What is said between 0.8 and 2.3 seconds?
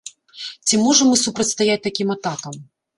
можам мы супрацьстаяць такім